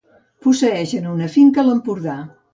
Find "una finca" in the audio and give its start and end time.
1.11-1.63